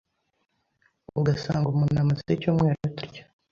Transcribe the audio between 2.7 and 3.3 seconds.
atarya